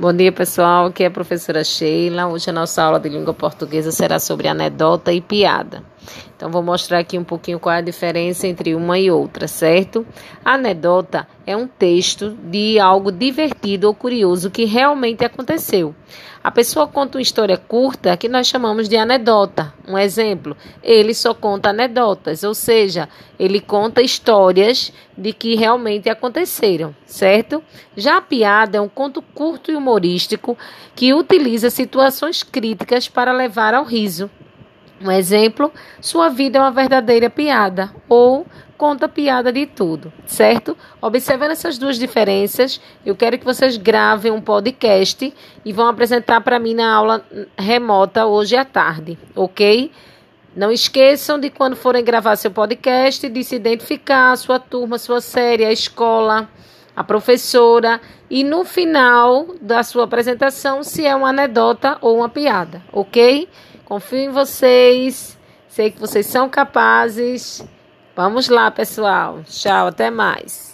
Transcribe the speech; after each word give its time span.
Bom 0.00 0.12
dia, 0.12 0.30
pessoal. 0.30 0.86
Aqui 0.86 1.02
é 1.02 1.06
a 1.06 1.10
professora 1.10 1.64
Sheila. 1.64 2.28
Hoje 2.28 2.48
a 2.48 2.52
nossa 2.52 2.80
aula 2.84 3.00
de 3.00 3.08
língua 3.08 3.34
portuguesa 3.34 3.90
será 3.90 4.20
sobre 4.20 4.46
anedota 4.46 5.12
e 5.12 5.20
piada. 5.20 5.82
Então, 6.36 6.50
vou 6.50 6.62
mostrar 6.62 6.98
aqui 6.98 7.18
um 7.18 7.24
pouquinho 7.24 7.58
qual 7.58 7.74
é 7.74 7.78
a 7.78 7.82
diferença 7.82 8.46
entre 8.46 8.74
uma 8.74 8.98
e 8.98 9.10
outra, 9.10 9.48
certo? 9.48 10.06
A 10.44 10.54
anedota 10.54 11.26
é 11.46 11.56
um 11.56 11.66
texto 11.66 12.30
de 12.30 12.78
algo 12.78 13.10
divertido 13.10 13.86
ou 13.86 13.94
curioso 13.94 14.50
que 14.50 14.64
realmente 14.64 15.24
aconteceu. 15.24 15.94
A 16.42 16.50
pessoa 16.50 16.86
conta 16.86 17.18
uma 17.18 17.22
história 17.22 17.56
curta 17.56 18.16
que 18.16 18.28
nós 18.28 18.46
chamamos 18.46 18.88
de 18.88 18.96
anedota. 18.96 19.74
Um 19.86 19.98
exemplo, 19.98 20.56
ele 20.82 21.12
só 21.12 21.34
conta 21.34 21.70
anedotas, 21.70 22.44
ou 22.44 22.54
seja, 22.54 23.08
ele 23.38 23.60
conta 23.60 24.00
histórias 24.00 24.92
de 25.16 25.32
que 25.32 25.56
realmente 25.56 26.08
aconteceram, 26.08 26.94
certo? 27.04 27.62
Já 27.96 28.18
a 28.18 28.22
piada 28.22 28.78
é 28.78 28.80
um 28.80 28.88
conto 28.88 29.20
curto 29.20 29.72
e 29.72 29.76
humorístico 29.76 30.56
que 30.94 31.12
utiliza 31.12 31.70
situações 31.70 32.42
críticas 32.42 33.08
para 33.08 33.32
levar 33.32 33.74
ao 33.74 33.84
riso. 33.84 34.30
Um 35.00 35.10
exemplo, 35.12 35.72
sua 36.00 36.28
vida 36.28 36.58
é 36.58 36.60
uma 36.60 36.72
verdadeira 36.72 37.30
piada 37.30 37.90
ou 38.08 38.44
conta 38.76 39.08
piada 39.08 39.52
de 39.52 39.66
tudo, 39.66 40.12
certo? 40.26 40.76
Observando 41.00 41.52
essas 41.52 41.78
duas 41.78 41.98
diferenças, 41.98 42.80
eu 43.04 43.14
quero 43.14 43.38
que 43.38 43.44
vocês 43.44 43.76
gravem 43.76 44.32
um 44.32 44.40
podcast 44.40 45.32
e 45.64 45.72
vão 45.72 45.88
apresentar 45.88 46.40
para 46.40 46.58
mim 46.58 46.74
na 46.74 46.92
aula 46.92 47.24
remota 47.56 48.26
hoje 48.26 48.56
à 48.56 48.64
tarde, 48.64 49.18
ok? 49.34 49.90
Não 50.54 50.72
esqueçam 50.72 51.38
de 51.38 51.50
quando 51.50 51.76
forem 51.76 52.04
gravar 52.04 52.34
seu 52.34 52.50
podcast, 52.50 53.28
de 53.28 53.44
se 53.44 53.56
identificar, 53.56 54.36
sua 54.36 54.58
turma, 54.58 54.98
sua 54.98 55.20
série, 55.20 55.64
a 55.64 55.72
escola, 55.72 56.48
a 56.98 57.04
professora 57.04 58.00
e 58.28 58.42
no 58.42 58.64
final 58.64 59.54
da 59.60 59.84
sua 59.84 60.02
apresentação 60.02 60.82
se 60.82 61.06
é 61.06 61.14
uma 61.14 61.28
anedota 61.28 61.96
ou 62.00 62.16
uma 62.16 62.28
piada, 62.28 62.82
ok? 62.92 63.48
Confio 63.84 64.18
em 64.18 64.30
vocês. 64.30 65.38
Sei 65.68 65.92
que 65.92 66.00
vocês 66.00 66.26
são 66.26 66.48
capazes. 66.48 67.64
Vamos 68.16 68.48
lá, 68.48 68.68
pessoal. 68.68 69.42
Tchau, 69.46 69.86
até 69.86 70.10
mais. 70.10 70.72